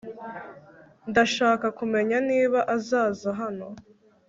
[1.09, 3.67] Ndashaka kumenya niba azaza hano